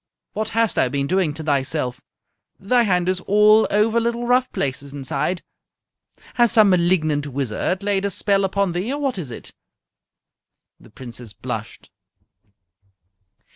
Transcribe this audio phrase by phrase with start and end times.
[0.33, 2.01] "What hast thou been doing to thyself?
[2.59, 5.43] Thy hand is all over little rough places inside.
[6.33, 9.53] Has some malignant wizard laid a spell upon thee, or what is it?"
[10.79, 11.91] The Princess blushed.